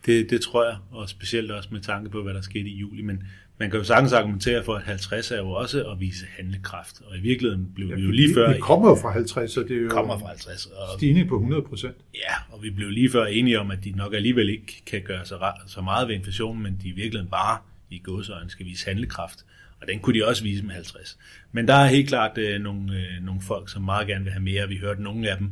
Det, 0.05 0.29
det 0.29 0.41
tror 0.41 0.65
jeg, 0.65 0.77
og 0.91 1.09
specielt 1.09 1.51
også 1.51 1.69
med 1.71 1.81
tanke 1.81 2.09
på, 2.09 2.23
hvad 2.23 2.33
der 2.33 2.41
skete 2.41 2.69
i 2.69 2.75
juli. 2.75 3.01
Men 3.01 3.23
man 3.57 3.69
kan 3.69 3.79
jo 3.79 3.83
sagtens 3.83 4.13
argumentere 4.13 4.63
for, 4.63 4.75
at 4.75 4.83
50 4.83 5.31
er 5.31 5.37
jo 5.37 5.49
også 5.49 5.83
at 5.91 5.99
vise 5.99 6.25
handlekraft. 6.37 7.01
Og 7.05 7.17
i 7.17 7.19
virkeligheden 7.19 7.71
blev 7.75 7.87
ja, 7.87 7.95
vi 7.95 8.01
jo 8.01 8.11
lige 8.11 8.33
før... 8.33 8.53
Vi 8.53 8.59
kommer 8.59 8.89
jo 8.89 8.95
fra 8.95 9.11
50, 9.11 9.51
så 9.51 9.59
det 9.59 9.77
er 9.77 9.81
jo 9.81 9.89
kommer 9.89 10.19
fra 10.19 10.27
50, 10.27 10.65
og, 10.65 10.97
stigning 10.97 11.27
på 11.27 11.35
100 11.35 11.61
procent. 11.61 11.95
Ja, 12.15 12.55
og 12.55 12.63
vi 12.63 12.69
blev 12.69 12.89
lige 12.89 13.09
før 13.11 13.25
enige 13.25 13.59
om, 13.59 13.71
at 13.71 13.83
de 13.83 13.91
nok 13.91 14.13
alligevel 14.13 14.49
ikke 14.49 14.83
kan 14.85 15.01
gøre 15.01 15.25
så, 15.25 15.51
så 15.67 15.81
meget 15.81 16.07
ved 16.07 16.15
inflationen, 16.15 16.63
men 16.63 16.79
de 16.83 16.87
i 16.87 16.91
virkeligheden 16.91 17.31
bare 17.31 17.57
i 17.89 18.01
godsøjne 18.03 18.49
skal 18.49 18.65
vise 18.65 18.85
handlekraft. 18.85 19.45
Og 19.81 19.87
den 19.87 19.99
kunne 19.99 20.19
de 20.19 20.27
også 20.27 20.43
vise 20.43 20.63
med 20.65 20.73
50. 20.73 21.17
Men 21.51 21.67
der 21.67 21.73
er 21.73 21.87
helt 21.87 22.07
klart 22.07 22.37
øh, 22.37 22.61
nogle, 22.61 22.93
øh, 22.93 23.25
nogle 23.25 23.41
folk, 23.41 23.69
som 23.69 23.81
meget 23.81 24.07
gerne 24.07 24.23
vil 24.23 24.33
have 24.33 24.43
mere. 24.43 24.67
Vi 24.67 24.77
hørte 24.77 25.03
nogle 25.03 25.29
af 25.29 25.37
dem 25.37 25.51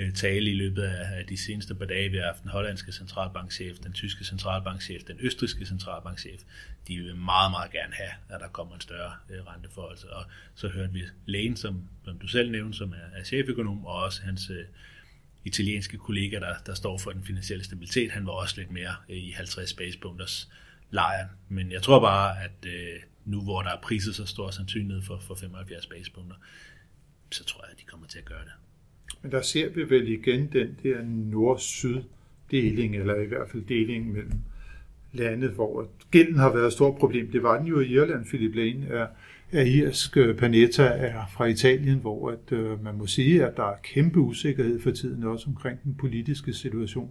Øh, 0.00 0.12
tale 0.12 0.50
i 0.50 0.54
løbet 0.54 0.82
af, 0.82 1.26
de 1.26 1.36
seneste 1.36 1.74
par 1.74 1.84
dage. 1.84 2.10
Vi 2.10 2.16
har 2.16 2.24
haft 2.24 2.42
den 2.42 2.50
hollandske 2.50 2.92
centralbankchef, 2.92 3.78
den 3.78 3.92
tyske 3.92 4.24
centralbankchef, 4.24 5.02
den 5.02 5.16
østriske 5.20 5.66
centralbankchef. 5.66 6.40
De 6.88 6.96
vil 6.96 7.16
meget, 7.16 7.50
meget 7.50 7.70
gerne 7.70 7.94
have, 7.94 8.10
at 8.28 8.40
der 8.40 8.48
kommer 8.48 8.74
en 8.74 8.80
større 8.80 9.12
øh, 9.30 9.46
renteforhold. 9.46 10.04
Og 10.04 10.24
så 10.54 10.68
hørte 10.68 10.92
vi 10.92 11.02
lægen, 11.26 11.56
som, 11.56 11.82
som 12.04 12.18
du 12.18 12.26
selv 12.26 12.50
nævnte, 12.50 12.78
som 12.78 12.92
er, 12.92 13.18
er 13.18 13.24
cheføkonom, 13.24 13.84
og 13.86 13.94
også 13.94 14.22
hans 14.22 14.50
øh, 14.50 14.64
italienske 15.44 15.98
kollega, 15.98 16.40
der, 16.40 16.54
der 16.66 16.74
står 16.74 16.98
for 16.98 17.10
den 17.10 17.24
finansielle 17.24 17.64
stabilitet. 17.64 18.10
Han 18.10 18.26
var 18.26 18.32
også 18.32 18.54
lidt 18.58 18.70
mere 18.70 18.94
i 19.08 19.30
50 19.30 19.74
basepunkters 19.74 20.50
lejren. 20.90 21.28
Men 21.48 21.72
jeg 21.72 21.82
tror 21.82 22.00
bare, 22.00 22.42
at 22.44 22.66
øh, 22.66 23.00
nu 23.24 23.42
hvor 23.42 23.62
der 23.62 23.70
er 23.70 23.80
priset 23.80 24.14
så 24.14 24.26
stor 24.26 24.50
sandsynlighed 24.50 25.02
for, 25.02 25.18
for 25.18 25.34
75 25.34 25.86
basepunkter, 25.86 26.36
så 27.32 27.44
tror 27.44 27.64
jeg, 27.64 27.72
at 27.72 27.78
de 27.80 27.84
kommer 27.84 28.06
til 28.06 28.18
at 28.18 28.24
gøre 28.24 28.44
det. 28.44 28.52
Men 29.22 29.32
der 29.32 29.42
ser 29.42 29.68
vi 29.68 29.90
vel 29.90 30.08
igen 30.08 30.48
den 30.52 30.76
der 30.82 31.02
nord-syd 31.04 32.02
deling, 32.50 32.96
eller 32.96 33.20
i 33.20 33.26
hvert 33.26 33.50
fald 33.50 33.62
deling 33.62 34.12
mellem 34.12 34.38
lande, 35.12 35.48
hvor 35.48 35.88
gælden 36.10 36.36
har 36.36 36.52
været 36.52 36.66
et 36.66 36.72
stort 36.72 36.98
problem. 36.98 37.30
Det 37.32 37.42
var 37.42 37.58
den 37.58 37.66
jo 37.66 37.80
i 37.80 37.86
Irland. 37.86 38.24
Philip 38.24 38.54
Lane 38.54 38.86
er, 38.86 39.06
er 39.52 39.62
irsk, 39.62 40.16
øh, 40.16 40.36
Panetta 40.36 40.82
er 40.82 41.26
fra 41.32 41.44
Italien, 41.44 41.98
hvor 41.98 42.30
at, 42.30 42.52
øh, 42.52 42.84
man 42.84 42.98
må 42.98 43.06
sige, 43.06 43.46
at 43.46 43.56
der 43.56 43.64
er 43.64 43.76
kæmpe 43.82 44.18
usikkerhed 44.18 44.80
for 44.80 44.90
tiden 44.90 45.24
også 45.24 45.46
omkring 45.48 45.82
den 45.84 45.94
politiske 45.94 46.52
situation. 46.52 47.10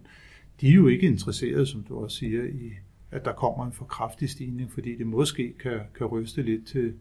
De 0.62 0.70
er 0.70 0.74
jo 0.74 0.88
ikke 0.88 1.08
interesserede, 1.08 1.66
som 1.66 1.84
du 1.84 1.98
også 2.04 2.18
siger, 2.18 2.44
i 2.44 2.72
at 3.12 3.26
der 3.26 3.32
kommer 3.32 3.66
en 3.66 3.74
for 3.74 3.86
kraftig 3.86 4.30
stigning, 4.30 4.72
fordi 4.72 4.96
det 4.98 5.08
måske 5.08 5.54
kan, 5.60 5.80
kan 5.98 6.08
ryste 6.08 6.42
lidt 6.42 6.68
til, 6.68 6.94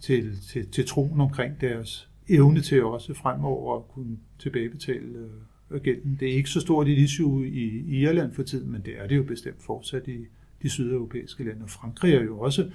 til, 0.00 0.38
til, 0.48 0.68
til 0.70 0.86
troen 0.86 1.20
omkring 1.20 1.60
deres 1.60 2.07
evne 2.28 2.60
til 2.60 2.84
også 2.84 3.14
fremover 3.14 3.76
at 3.76 3.88
kunne 3.88 4.18
tilbagebetale 4.38 5.28
øh, 5.70 5.80
gælden. 5.80 6.16
Det 6.20 6.28
er 6.28 6.32
ikke 6.32 6.50
så 6.50 6.60
stort 6.60 6.88
et 6.88 6.98
issue 6.98 7.48
i, 7.48 7.64
i 7.86 8.00
Irland 8.02 8.34
for 8.34 8.42
tiden, 8.42 8.72
men 8.72 8.82
det 8.84 8.94
er 8.98 9.06
det 9.06 9.16
jo 9.16 9.22
bestemt 9.22 9.62
fortsat 9.62 10.08
i 10.08 10.26
de 10.62 10.68
sydeuropæiske 10.68 11.44
lande. 11.44 11.62
Og 11.62 11.70
Frankrig 11.70 12.14
er 12.14 12.22
jo 12.22 12.40
også 12.40 12.70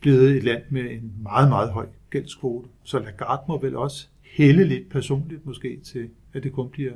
blevet 0.00 0.36
et 0.36 0.44
land 0.44 0.62
med 0.70 0.90
en 0.90 1.12
meget, 1.22 1.48
meget 1.48 1.72
høj 1.72 1.86
gældskvote. 2.10 2.68
Så 2.84 2.98
Lagarde 2.98 3.42
må 3.48 3.60
vel 3.60 3.76
også 3.76 4.06
hælde 4.22 4.64
lidt 4.64 4.88
personligt 4.88 5.46
måske 5.46 5.80
til, 5.84 6.08
at 6.32 6.42
det 6.42 6.52
kun 6.52 6.70
bliver 6.70 6.92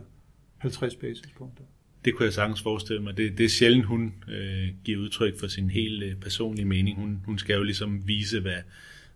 50 0.59 0.97
basispunkter. 0.97 1.65
Det 2.05 2.15
kunne 2.15 2.25
jeg 2.25 2.33
sagtens 2.33 2.63
forestille 2.63 3.03
mig. 3.03 3.17
Det, 3.17 3.39
det 3.39 3.45
er 3.45 3.49
sjældent, 3.49 3.85
hun 3.85 4.15
øh, 4.29 4.69
giver 4.85 4.99
udtryk 4.99 5.39
for 5.39 5.47
sin 5.47 5.71
helt 5.71 6.03
øh, 6.03 6.15
personlige 6.15 6.67
mening. 6.67 6.99
Hun, 6.99 7.23
hun 7.25 7.39
skal 7.39 7.57
jo 7.57 7.63
ligesom 7.63 8.09
vise, 8.09 8.41
hvad, 8.41 8.63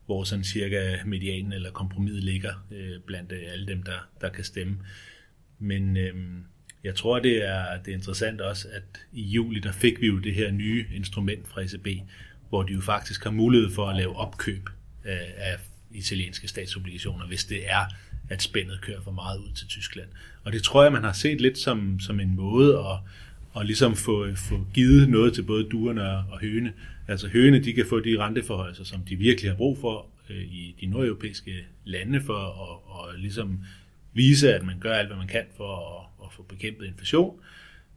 hvor 0.07 0.25
sådan 0.25 0.45
cirka 0.45 0.97
medianen 1.07 1.53
eller 1.53 1.71
kompromiset 1.71 2.25
ligger 2.25 2.67
øh, 2.71 3.01
blandt 3.07 3.33
øh, 3.33 3.43
alle 3.53 3.67
dem, 3.67 3.83
der, 3.83 4.09
der 4.21 4.29
kan 4.29 4.45
stemme. 4.45 4.79
Men 5.59 5.97
øh, 5.97 6.15
Jeg 6.85 6.95
tror, 6.95 7.19
det 7.19 7.49
er, 7.49 7.65
det 7.85 7.91
er 7.93 7.97
interessant 7.97 8.41
også, 8.41 8.69
at 8.73 8.83
i 9.13 9.23
juli, 9.23 9.61
der 9.61 9.73
fik 9.73 10.01
vi 10.01 10.07
jo 10.07 10.19
det 10.19 10.35
her 10.35 10.51
nye 10.51 10.87
instrument 10.95 11.49
fra 11.49 11.61
ECB, 11.61 11.89
hvor 12.49 12.63
de 12.63 12.73
jo 12.73 12.81
faktisk 12.81 13.25
har 13.25 13.31
mulighed 13.31 13.71
for 13.71 13.87
at 13.87 13.97
lave 13.97 14.17
opkøb 14.17 14.69
af 15.05 15.59
italienske 15.91 16.49
statsobligationer, 16.49 17.27
hvis 17.27 17.45
det 17.45 17.71
er, 17.71 17.85
at 18.29 18.43
spændet 18.43 18.81
kører 18.81 19.03
for 19.03 19.11
meget 19.11 19.39
ud 19.39 19.53
til 19.55 19.67
Tyskland. 19.67 20.09
Og 20.45 20.53
det 20.53 20.63
tror 20.63 20.83
jeg, 20.83 20.93
man 20.93 21.05
har 21.05 21.13
set 21.13 21.41
lidt 21.41 21.59
som, 21.59 22.01
som 22.01 22.21
en 22.21 22.37
måde 22.37 22.79
at, 22.79 22.99
at 23.61 23.67
ligesom 23.67 23.97
få, 23.97 24.35
få 24.37 24.67
givet 24.75 25.09
noget 25.09 25.35
til 25.35 25.43
både 25.43 25.65
duerne 25.65 26.03
og 26.09 26.41
høne. 26.41 26.73
Altså 27.09 27.29
høne, 27.29 27.65
de 27.65 27.73
kan 27.73 27.87
få 27.87 28.01
de 28.01 28.19
renteforhøjelser, 28.19 28.85
som 28.85 29.01
de 29.01 29.17
virkelig 29.17 29.51
har 29.51 29.57
brug 29.57 29.79
for 29.79 30.07
øh, 30.31 30.37
i 30.37 30.77
de 30.81 30.87
nordeuropæiske 30.87 31.67
lande 31.85 32.21
for 32.21 32.39
at, 32.39 32.91
og 32.91 33.19
ligesom 33.19 33.61
vise, 34.13 34.55
at 34.55 34.63
man 34.63 34.79
gør 34.79 34.95
alt, 34.95 35.09
hvad 35.09 35.17
man 35.17 35.27
kan 35.27 35.45
for 35.57 36.01
at, 36.01 36.27
at 36.27 36.33
få 36.33 36.43
bekæmpet 36.43 36.87
inflation, 36.87 37.41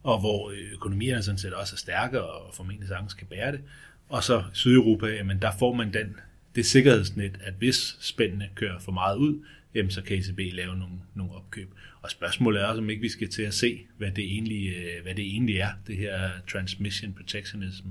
og 0.04 0.20
hvor 0.20 0.52
øh, 0.52 0.74
økonomierne 0.74 1.24
sådan 1.24 1.38
set 1.38 1.54
også 1.54 1.76
er 1.76 1.78
stærke 1.78 2.24
og 2.24 2.56
formentlig 2.56 2.88
sagtens 2.88 3.14
kan 3.14 3.28
bære 3.28 3.52
det. 3.52 3.62
Og 4.10 4.24
så 4.24 4.44
Sydeuropa, 4.54 5.08
jamen 5.08 5.42
der 5.42 5.52
får 5.60 5.74
man 5.74 5.94
den, 5.94 6.16
det 6.56 6.66
sikkerhedsnet, 6.66 7.38
at 7.42 7.54
hvis 7.54 7.98
spændene 8.02 8.50
kører 8.56 8.80
for 8.80 8.92
meget 8.92 9.18
ud, 9.18 9.44
jamen 9.76 9.92
så 9.92 10.02
kan 10.02 10.18
ECB 10.18 10.40
lave 10.54 10.78
nogle, 10.78 10.96
nogle 11.16 11.34
opkøb. 11.34 11.74
Og 12.02 12.12
spørgsmålet 12.12 12.62
er 12.62 12.66
også, 12.66 12.82
om 12.82 12.90
ikke 12.90 13.02
vi 13.02 13.10
skal 13.10 13.30
til 13.30 13.42
at 13.42 13.54
se, 13.54 13.86
hvad 13.98 14.12
det 14.12 14.24
egentlig, 14.24 14.68
øh, 14.68 15.04
hvad 15.04 15.16
det 15.16 15.26
egentlig 15.26 15.58
er, 15.58 15.70
det 15.88 15.98
her 15.98 16.30
Transmission 16.52 17.14
Protectionism. 17.14 17.88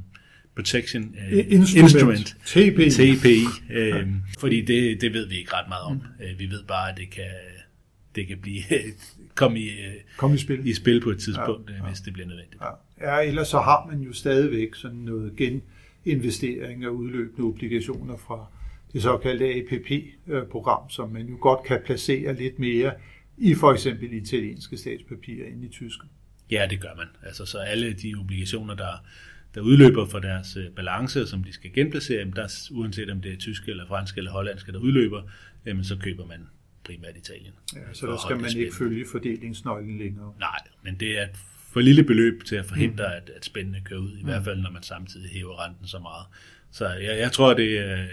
Protection 0.57 1.03
uh, 1.33 1.39
Instrument, 1.39 1.77
Instrument 1.77 2.37
TPI, 2.47 2.91
TPI 2.91 3.45
øh, 3.71 4.09
fordi 4.39 4.61
det, 4.61 5.01
det 5.01 5.13
ved 5.13 5.29
vi 5.29 5.39
ikke 5.39 5.55
ret 5.55 5.69
meget 5.69 5.85
om. 5.85 5.93
Mm. 5.93 6.39
Vi 6.39 6.51
ved 6.51 6.63
bare, 6.69 6.91
at 6.91 6.97
det 6.97 7.11
kan, 7.11 7.31
det 8.15 8.27
kan 8.27 8.39
blive 8.39 8.63
komme 9.35 9.61
i, 9.61 9.71
Kom 10.17 10.35
i, 10.35 10.39
spil. 10.39 10.67
i 10.67 10.75
spil 10.75 11.01
på 11.01 11.11
et 11.11 11.19
tidspunkt, 11.19 11.71
ja, 11.71 11.77
ja. 11.77 11.89
hvis 11.89 12.01
det 12.01 12.13
bliver 12.13 12.27
nødvendigt. 12.29 12.63
Ja. 13.01 13.21
ja, 13.21 13.29
ellers 13.29 13.49
så 13.49 13.59
har 13.59 13.87
man 13.91 14.01
jo 14.01 14.13
stadigvæk 14.13 14.75
sådan 14.75 14.97
noget 14.97 15.33
geninvestering 15.37 16.85
af 16.85 16.89
udløbende 16.89 17.49
obligationer 17.49 18.17
fra 18.17 18.47
det 18.93 19.03
såkaldte 19.03 19.55
APP-program, 19.55 20.91
som 20.91 21.11
man 21.11 21.27
jo 21.27 21.37
godt 21.41 21.63
kan 21.67 21.81
placere 21.85 22.35
lidt 22.35 22.59
mere 22.59 22.93
i 23.39 23.55
for 23.55 23.73
eksempel 23.73 24.13
italienske 24.13 24.77
statspapirer 24.77 25.47
end 25.47 25.65
i 25.65 25.69
tyske. 25.69 26.07
Ja, 26.51 26.67
det 26.71 26.81
gør 26.81 26.95
man. 26.97 27.07
Altså, 27.23 27.45
så 27.47 27.59
alle 27.59 27.93
de 27.93 28.15
obligationer, 28.15 28.75
der, 28.75 29.05
der 29.57 29.63
udløber 29.63 30.07
for 30.07 30.19
deres 30.19 30.57
øh, 30.57 30.71
balance, 30.71 31.27
som 31.27 31.45
de 31.45 31.53
skal 31.53 31.73
genplacere, 31.73 32.25
der, 32.25 32.69
uanset 32.71 33.11
om 33.11 33.21
det 33.21 33.33
er 33.33 33.37
tyske 33.37 33.71
eller 33.71 33.87
franske 33.87 34.19
eller 34.19 34.31
hollandske, 34.31 34.73
der 34.73 34.79
udløber, 34.79 35.23
jamen, 35.67 35.85
så 35.85 35.97
køber 35.97 36.27
man 36.27 36.47
primært 36.85 37.17
Italien. 37.17 37.53
Ja, 37.75 37.81
så 37.93 38.07
der 38.07 38.17
skal 38.27 38.41
man 38.41 38.51
ikke 38.57 38.75
følge 38.79 39.07
fordelingsnøglen 39.13 39.99
længere. 39.99 40.33
Nej, 40.39 40.59
men 40.83 40.97
det 41.01 41.19
er 41.19 41.23
et 41.23 41.37
for 41.73 41.81
lille 41.81 42.05
beløb 42.05 42.45
til 42.45 42.57
at 42.57 42.67
forhindre, 42.67 43.05
mm. 43.07 43.13
at, 43.17 43.31
at 43.37 43.45
spændene 43.45 43.81
kører 43.85 44.01
ud, 44.01 44.13
i 44.13 44.21
mm. 44.21 44.25
hvert 44.25 44.45
fald 44.45 44.61
når 44.61 44.71
man 44.71 44.83
samtidig 44.83 45.31
hæver 45.31 45.65
renten 45.65 45.87
så 45.87 45.99
meget. 45.99 46.27
Så 46.71 46.89
jeg, 46.89 47.19
jeg 47.19 47.33
tror, 47.33 47.55
det, 47.55 48.09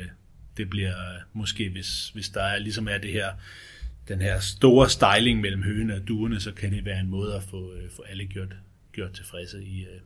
det 0.57 0.69
bliver 0.69 0.93
måske, 1.33 1.69
hvis, 1.69 2.09
hvis 2.09 2.29
der 2.29 2.41
er, 2.41 2.59
ligesom 2.59 2.87
er 2.87 2.97
det 2.97 3.11
her, 3.11 3.27
den 4.07 4.21
her 4.21 4.39
store 4.39 4.89
styling 4.89 5.41
mellem 5.41 5.63
høne 5.63 5.95
og 5.95 6.07
duerne, 6.07 6.39
så 6.39 6.51
kan 6.51 6.71
det 6.71 6.85
være 6.85 6.99
en 6.99 7.09
måde 7.09 7.35
at 7.35 7.43
få, 7.43 7.73
øh, 7.73 7.89
få 7.95 8.01
alle 8.01 8.25
gjort, 8.25 8.55
gjort 8.91 9.11
tilfredse 9.11 9.63
i, 9.63 9.81
øh, 9.81 9.99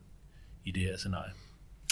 i 0.68 0.72
det 0.72 0.84
her 0.84 0.98
scenarie. 0.98 1.32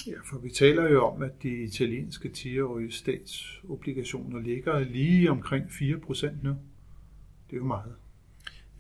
Ja, 0.08 0.14
for 0.30 0.40
vi 0.40 0.50
taler 0.50 0.90
jo 0.90 1.08
om, 1.08 1.22
at 1.22 1.44
de 1.44 1.64
italienske 1.64 2.30
10-årige 2.38 2.92
statsobligationer 2.92 4.40
ligger 4.40 4.80
lige 4.80 5.32
omkring 5.32 5.66
4% 5.66 6.30
nu. 6.44 6.50
Det 7.50 7.54
er 7.54 7.58
jo 7.58 7.66
meget. 7.66 7.96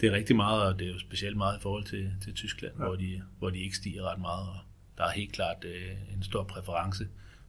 Det 0.01 0.07
er 0.09 0.11
rigtig 0.11 0.35
meget, 0.35 0.73
og 0.73 0.79
det 0.79 0.87
er 0.87 0.93
jo 0.93 0.99
specielt 0.99 1.37
meget 1.37 1.57
i 1.57 1.61
forhold 1.61 1.83
til, 1.83 2.13
til 2.23 2.33
Tyskland, 2.33 2.73
ja. 2.79 2.85
hvor, 2.85 2.95
de, 2.95 3.21
hvor 3.39 3.49
de 3.49 3.59
ikke 3.59 3.75
stiger 3.75 4.03
ret 4.03 4.19
meget. 4.19 4.49
Og 4.49 4.57
der 4.97 5.03
er 5.03 5.11
helt 5.11 5.31
klart 5.31 5.65
øh, 5.65 6.13
en 6.15 6.23
stor 6.23 6.43
præference 6.43 7.07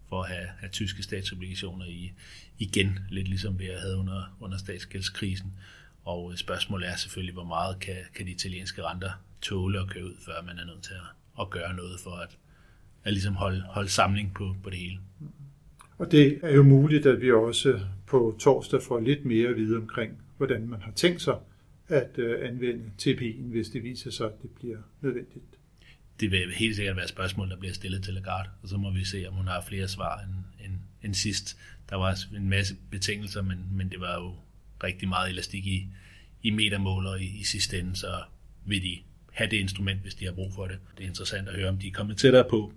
for 0.08 0.22
at 0.22 0.28
have, 0.28 0.48
have 0.58 0.70
tyske 0.70 1.02
statsobligationer 1.02 1.86
i, 1.86 2.12
igen, 2.58 2.98
lidt 3.10 3.28
ligesom 3.28 3.58
vi 3.58 3.64
havde 3.64 3.96
under, 3.96 4.36
under 4.40 4.56
statsgældskrisen. 4.56 5.52
Og 6.04 6.38
spørgsmålet 6.38 6.88
er 6.88 6.96
selvfølgelig, 6.96 7.34
hvor 7.34 7.44
meget 7.44 7.80
kan, 7.80 7.96
kan 8.14 8.26
de 8.26 8.30
italienske 8.30 8.82
renter 8.82 9.10
tåle 9.42 9.80
at 9.80 9.88
køre 9.88 10.04
ud, 10.04 10.16
før 10.24 10.42
man 10.42 10.58
er 10.58 10.64
nødt 10.64 10.82
til 10.82 10.94
at, 10.94 11.06
at 11.40 11.50
gøre 11.50 11.74
noget 11.74 12.00
for 12.00 12.10
at, 12.10 12.38
at 13.04 13.12
ligesom 13.12 13.34
holde, 13.34 13.60
holde 13.60 13.88
samling 13.88 14.34
på, 14.34 14.56
på 14.62 14.70
det 14.70 14.78
hele. 14.78 14.98
Og 15.98 16.10
det 16.10 16.40
er 16.42 16.54
jo 16.54 16.62
muligt, 16.62 17.06
at 17.06 17.20
vi 17.20 17.32
også 17.32 17.80
på 18.06 18.36
torsdag 18.40 18.82
får 18.82 19.00
lidt 19.00 19.24
mere 19.24 19.48
at 19.48 19.56
vide 19.56 19.76
omkring, 19.76 20.22
hvordan 20.36 20.68
man 20.68 20.82
har 20.82 20.92
tænkt 20.92 21.22
sig 21.22 21.36
at 21.88 22.10
øh, 22.18 22.48
anvende 22.48 22.90
TPI'en, 23.02 23.50
hvis 23.50 23.68
det 23.68 23.82
viser 23.82 24.10
sig, 24.10 24.26
at 24.26 24.42
det 24.42 24.50
bliver 24.50 24.78
nødvendigt 25.00 25.44
det 26.20 26.30
vil 26.30 26.52
helt 26.54 26.76
sikkert 26.76 26.96
være 26.96 27.08
spørgsmål, 27.08 27.50
der 27.50 27.56
bliver 27.56 27.74
stillet 27.74 28.04
til 28.04 28.14
Lagarde, 28.14 28.48
og 28.62 28.68
så 28.68 28.76
må 28.76 28.90
vi 28.90 29.04
se, 29.04 29.24
om 29.28 29.34
hun 29.34 29.46
har 29.46 29.64
flere 29.68 29.88
svar 29.88 30.20
end, 30.20 30.64
end, 30.64 30.74
end 31.02 31.14
sidst. 31.14 31.58
Der 31.90 31.96
var 31.96 32.18
en 32.36 32.48
masse 32.48 32.76
betingelser, 32.90 33.42
men, 33.42 33.58
men 33.70 33.88
det 33.88 34.00
var 34.00 34.14
jo 34.14 34.34
rigtig 34.84 35.08
meget 35.08 35.30
elastik 35.30 35.66
i, 35.66 35.86
i 36.42 36.50
metermåler 36.50 37.14
i, 37.14 37.26
i 37.26 37.44
sidste 37.44 37.78
ende, 37.78 37.96
så 37.96 38.22
vil 38.64 38.82
de 38.82 38.98
have 39.36 39.50
det 39.50 39.56
instrument, 39.56 40.00
hvis 40.00 40.14
de 40.14 40.24
har 40.24 40.32
brug 40.32 40.52
for 40.54 40.66
det. 40.66 40.78
Det 40.98 41.04
er 41.04 41.08
interessant 41.08 41.48
at 41.48 41.54
høre, 41.54 41.68
om 41.68 41.76
de 41.76 41.88
er 41.88 41.92
kommet 41.92 42.16
tættere 42.16 42.44
på 42.50 42.72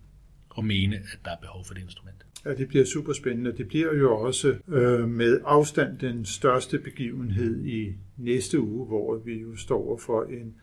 og 0.49 0.65
mene, 0.65 0.95
at 0.95 1.19
der 1.25 1.31
er 1.31 1.39
behov 1.41 1.65
for 1.65 1.73
det 1.73 1.81
instrument. 1.81 2.25
Ja, 2.45 2.53
det 2.53 2.67
bliver 2.67 2.85
super 2.85 3.13
spændende. 3.13 3.57
Det 3.57 3.67
bliver 3.67 3.93
jo 3.95 4.17
også 4.17 4.55
øh, 4.67 5.09
med 5.09 5.39
afstand 5.45 5.97
den 5.97 6.25
største 6.25 6.79
begivenhed 6.79 7.65
i 7.65 7.93
næste 8.17 8.59
uge, 8.59 8.85
hvor 8.85 9.17
vi 9.17 9.41
jo 9.41 9.55
står 9.55 10.01
for 10.05 10.23
en 10.23 10.55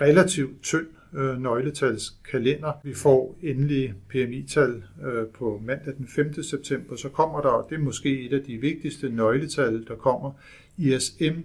relativt 0.00 0.62
tynd 0.62 0.86
øh, 1.14 1.42
nøgletalskalender. 1.42 2.72
Vi 2.84 2.94
får 2.94 3.38
endelig 3.42 3.94
PMI-tal 4.08 4.82
øh, 5.04 5.26
på 5.26 5.62
mandag 5.64 5.94
den 5.96 6.08
5. 6.08 6.42
september. 6.42 6.96
Så 6.96 7.08
kommer 7.08 7.40
der, 7.40 7.66
det 7.70 7.74
er 7.74 7.82
måske 7.82 8.20
et 8.20 8.32
af 8.32 8.42
de 8.42 8.56
vigtigste 8.56 9.08
nøgletal, 9.08 9.84
der 9.88 9.94
kommer, 9.94 10.32
ISM 10.76 11.40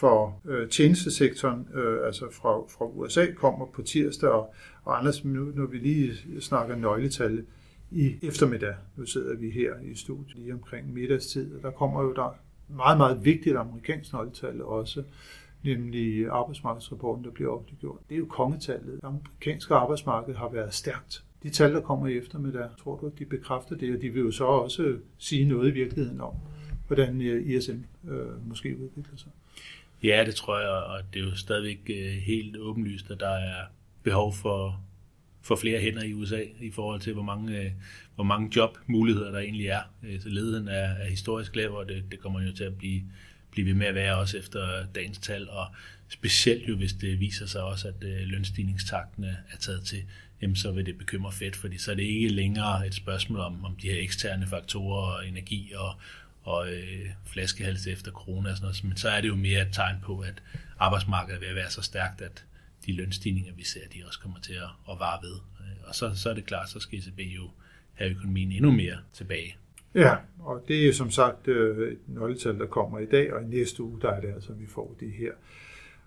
for 0.00 0.40
øh, 0.44 0.68
tjenestesektoren, 0.68 1.68
øh, 1.74 2.06
altså 2.06 2.24
fra, 2.32 2.58
fra 2.58 2.86
USA, 2.86 3.26
kommer 3.36 3.66
på 3.66 3.82
tirsdag, 3.82 4.30
og, 4.30 4.54
og 4.84 4.98
Anders, 4.98 5.24
nu, 5.24 5.52
når 5.54 5.66
vi 5.66 5.78
lige 5.78 6.40
snakker 6.40 6.76
nøgletal 6.76 7.44
i 7.90 8.16
eftermiddag, 8.22 8.74
nu 8.96 9.06
sidder 9.06 9.36
vi 9.36 9.50
her 9.50 9.74
i 9.82 9.94
studiet 9.94 10.36
lige 10.36 10.52
omkring 10.52 10.92
middagstid, 10.92 11.54
og 11.54 11.62
der 11.62 11.70
kommer 11.70 12.02
jo 12.02 12.12
der 12.12 12.36
meget, 12.68 12.98
meget 12.98 13.24
vigtigt 13.24 13.56
amerikansk 13.56 14.12
nøgletal 14.12 14.62
også, 14.62 15.02
nemlig 15.64 16.28
arbejdsmarkedsrapporten, 16.28 17.24
der 17.24 17.30
bliver 17.30 17.50
offentliggjort. 17.50 17.98
Det 18.08 18.14
er 18.14 18.18
jo 18.18 18.26
kongetallet. 18.26 18.94
Det 18.94 19.04
amerikanske 19.04 19.74
arbejdsmarked 19.74 20.34
har 20.34 20.48
været 20.48 20.74
stærkt. 20.74 21.24
De 21.42 21.50
tal, 21.50 21.74
der 21.74 21.80
kommer 21.80 22.06
i 22.06 22.18
eftermiddag, 22.18 22.68
tror 22.78 22.96
du, 22.96 23.06
at 23.06 23.18
de 23.18 23.24
bekræfter 23.24 23.76
det, 23.76 23.96
og 23.96 24.02
de 24.02 24.10
vil 24.10 24.22
jo 24.22 24.30
så 24.30 24.44
også 24.44 24.96
sige 25.18 25.48
noget 25.48 25.68
i 25.68 25.72
virkeligheden 25.72 26.20
om, 26.20 26.34
hvordan 26.86 27.22
øh, 27.22 27.46
ISM 27.46 27.78
øh, 28.08 28.48
måske 28.48 28.76
udvikler 28.82 29.16
sig. 29.16 29.30
Ja, 30.04 30.24
det 30.26 30.34
tror 30.34 30.60
jeg, 30.60 30.68
og 30.68 31.00
det 31.14 31.20
er 31.20 31.24
jo 31.24 31.36
stadigvæk 31.36 31.78
øh, 31.88 32.12
helt 32.12 32.56
åbenlyst, 32.56 33.10
at 33.10 33.20
der 33.20 33.30
er 33.30 33.64
behov 34.02 34.34
for, 34.34 34.84
for 35.42 35.56
flere 35.56 35.80
hænder 35.80 36.02
i 36.02 36.14
USA 36.14 36.42
i 36.60 36.70
forhold 36.70 37.00
til, 37.00 37.12
hvor 37.12 37.22
mange, 37.22 37.60
øh, 37.60 37.70
hvor 38.14 38.24
mange 38.24 38.52
jobmuligheder 38.56 39.30
der 39.30 39.38
egentlig 39.38 39.66
er. 39.66 39.82
Øh, 40.02 40.20
så 40.20 40.28
ledigheden 40.28 40.68
er, 40.68 40.72
er 40.74 41.08
historisk 41.08 41.56
lav, 41.56 41.70
og 41.70 41.88
det, 41.88 42.04
det 42.10 42.20
kommer 42.20 42.42
jo 42.42 42.52
til 42.52 42.64
at 42.64 42.78
blive 42.78 43.02
blive 43.50 43.66
ved 43.66 43.74
med 43.74 43.86
at 43.86 43.94
være 43.94 44.16
også 44.16 44.38
efter 44.38 44.86
dagens 44.94 45.18
tal, 45.18 45.48
og 45.50 45.66
specielt 46.08 46.68
jo 46.68 46.76
hvis 46.76 46.92
det 46.92 47.20
viser 47.20 47.46
sig 47.46 47.62
også, 47.62 47.88
at 47.88 47.94
lønstigningstakten 48.00 49.24
er 49.24 49.56
taget 49.60 49.82
til, 49.82 50.02
jamen 50.42 50.56
så 50.56 50.72
vil 50.72 50.86
det 50.86 50.98
bekymre 50.98 51.32
fedt, 51.32 51.56
fordi 51.56 51.78
så 51.78 51.90
er 51.90 51.94
det 51.94 52.02
ikke 52.02 52.28
længere 52.28 52.86
et 52.86 52.94
spørgsmål 52.94 53.40
om, 53.40 53.64
om 53.64 53.76
de 53.82 53.88
her 53.88 54.02
eksterne 54.02 54.46
faktorer 54.46 55.12
og 55.12 55.28
energi 55.28 55.72
og, 55.76 55.94
og 56.44 56.68
øh, 56.68 57.06
flaskehals 57.26 57.86
efter 57.86 58.10
corona 58.10 58.50
og 58.50 58.56
sådan 58.56 58.64
noget, 58.64 58.84
men 58.84 58.96
så 58.96 59.08
er 59.08 59.20
det 59.20 59.28
jo 59.28 59.34
mere 59.36 59.62
et 59.62 59.68
tegn 59.72 59.96
på, 60.02 60.18
at 60.18 60.42
arbejdsmarkedet 60.78 61.40
vil 61.40 61.54
være 61.54 61.70
så 61.70 61.82
stærkt, 61.82 62.20
at 62.20 62.44
de 62.86 62.92
lønstigninger, 62.92 63.52
vi 63.56 63.64
ser, 63.64 63.80
de 63.94 64.02
også 64.06 64.20
kommer 64.20 64.40
til 64.40 64.52
at, 64.52 64.92
at 64.92 64.98
vare 64.98 65.18
ved. 65.22 65.34
Øh, 65.34 65.88
og 65.88 65.94
så, 65.94 66.12
så 66.14 66.30
er 66.30 66.34
det 66.34 66.46
klart, 66.46 66.70
så 66.70 66.80
skal 66.80 66.98
ECB 66.98 67.20
jo 67.20 67.50
have 67.94 68.10
økonomien 68.10 68.52
endnu 68.52 68.72
mere 68.72 68.96
tilbage. 69.12 69.56
Ja, 69.94 70.16
og 70.38 70.64
det 70.68 70.88
er 70.88 70.92
som 70.92 71.10
sagt 71.10 71.48
øh, 71.48 71.92
et 71.92 71.98
nøgletal, 72.06 72.58
der 72.58 72.66
kommer 72.66 72.98
i 72.98 73.06
dag, 73.06 73.32
og 73.32 73.42
i 73.42 73.46
næste 73.46 73.82
uge, 73.82 74.00
der 74.00 74.10
er 74.10 74.20
det 74.20 74.28
altså, 74.34 74.52
vi 74.52 74.66
får 74.66 74.96
det 75.00 75.12
her 75.12 75.32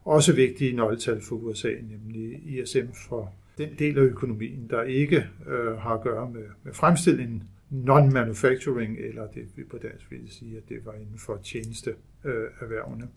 også 0.06 0.34
vigtige 0.34 0.76
nøgletal 0.76 1.22
for 1.22 1.36
USA, 1.36 1.68
nemlig 1.68 2.42
ISM 2.46 2.88
for 3.08 3.34
den 3.58 3.70
del 3.80 3.98
af 3.98 4.02
økonomien, 4.02 4.68
der 4.70 4.84
ikke 4.84 5.28
øh, 5.48 5.78
har 5.78 5.94
at 5.94 6.02
gøre 6.02 6.30
med, 6.30 6.44
med 6.64 6.74
fremstilling, 6.74 7.50
non-manufacturing, 7.70 8.98
eller 9.00 9.28
det 9.28 9.48
vi 9.56 9.64
på 9.64 9.78
dansk 9.78 10.12
vil 10.12 10.30
sige, 10.30 10.58
at 10.58 10.70
det 10.70 10.86
var 10.86 10.94
inden 10.94 11.18
for 11.18 11.40
tjenesteerhvervene. 11.44 13.04
Øh, 13.04 13.10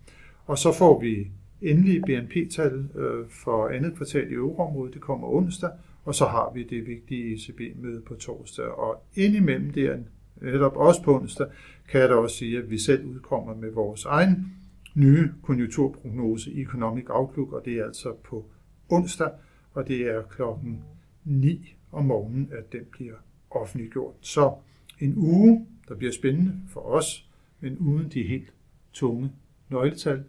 og 0.46 0.58
så 0.58 0.72
får 0.72 1.00
vi 1.00 1.30
endelig 1.62 2.02
BNP-tal 2.02 2.88
øh, 2.94 3.28
for 3.28 3.68
andet 3.68 3.96
kvartal 3.96 4.30
i 4.30 4.34
euroområdet, 4.34 4.94
det 4.94 5.02
kommer 5.02 5.28
onsdag, 5.28 5.70
og 6.04 6.14
så 6.14 6.24
har 6.24 6.52
vi 6.54 6.62
det 6.62 6.86
vigtige 6.86 7.34
ECB-møde 7.34 8.00
på 8.00 8.14
torsdag, 8.14 8.64
og 8.66 9.02
indimellem 9.14 9.70
det 9.70 10.04
netop 10.40 10.76
også 10.76 11.02
på 11.02 11.16
onsdag, 11.16 11.46
kan 11.88 12.00
jeg 12.00 12.08
da 12.08 12.14
også 12.14 12.36
sige, 12.36 12.58
at 12.58 12.70
vi 12.70 12.78
selv 12.78 13.04
udkommer 13.04 13.54
med 13.54 13.70
vores 13.70 14.04
egen 14.04 14.52
nye 14.94 15.32
konjunkturprognose 15.42 16.52
Economic 16.62 17.04
Outlook, 17.08 17.52
og 17.52 17.64
det 17.64 17.78
er 17.78 17.84
altså 17.84 18.14
på 18.24 18.44
onsdag, 18.88 19.30
og 19.74 19.88
det 19.88 20.00
er 20.00 20.22
klokken 20.22 20.84
9 21.24 21.76
om 21.92 22.04
morgenen, 22.04 22.48
at 22.52 22.72
den 22.72 22.84
bliver 22.90 23.14
offentliggjort. 23.50 24.14
Så 24.20 24.54
en 25.00 25.14
uge, 25.16 25.66
der 25.88 25.94
bliver 25.94 26.12
spændende 26.12 26.54
for 26.68 26.80
os, 26.80 27.28
men 27.60 27.78
uden 27.78 28.08
de 28.08 28.22
helt 28.22 28.52
tunge 28.92 29.32
nøgletal. 29.68 30.24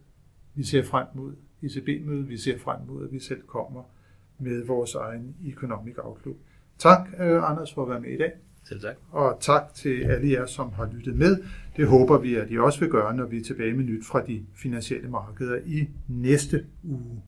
Vi 0.55 0.63
ser 0.63 0.83
frem 0.83 1.07
mod 1.13 1.33
ECB-mødet, 1.63 2.29
vi 2.29 2.37
ser 2.37 2.57
frem 2.57 2.79
mod, 2.87 3.05
at 3.05 3.11
vi 3.11 3.19
selv 3.19 3.41
kommer 3.47 3.83
med 4.39 4.65
vores 4.65 4.95
egen 4.95 5.35
Economic 5.45 5.95
Outlook. 5.97 6.37
Tak, 6.77 7.09
øh, 7.19 7.51
Anders, 7.51 7.73
for 7.73 7.83
at 7.83 7.89
være 7.89 7.99
med 8.01 8.09
i 8.09 8.17
dag. 8.17 8.31
Selv 8.63 8.81
tak. 8.81 8.95
Og 9.11 9.37
tak 9.39 9.73
til 9.73 10.03
alle 10.03 10.31
jer, 10.31 10.45
som 10.45 10.71
har 10.71 10.89
lyttet 10.93 11.15
med. 11.15 11.37
Det 11.77 11.87
håber 11.87 12.17
vi, 12.17 12.35
at 12.35 12.51
I 12.51 12.57
også 12.57 12.79
vil 12.79 12.89
gøre, 12.89 13.15
når 13.15 13.25
vi 13.25 13.37
er 13.37 13.43
tilbage 13.43 13.73
med 13.73 13.83
nyt 13.83 14.05
fra 14.05 14.25
de 14.25 14.45
finansielle 14.55 15.09
markeder 15.09 15.59
i 15.65 15.89
næste 16.07 16.65
uge. 16.83 17.21